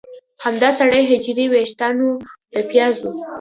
همدا 0.43 0.69
سرې 0.77 1.01
حجرې 1.09 1.33
د 1.37 1.39
ویښتانو 1.53 2.09
د 2.53 2.55
پیازو 2.69 3.09